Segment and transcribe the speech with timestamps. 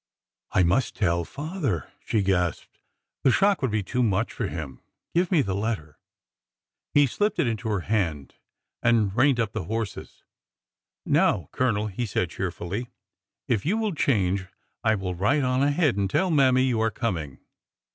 [0.51, 2.79] '"I must tell father," she gasped.
[3.21, 4.81] The shock would be too much for him.
[5.13, 5.99] Give me the letter."
[6.95, 8.33] He slipped it into her hand
[8.81, 10.23] and reined up his horses."
[11.05, 12.87] Now, Colonel," he said cheerfully,''
[13.47, 14.47] if you will change,
[14.83, 17.37] I will ride on ahead and tell Mammy you are coming."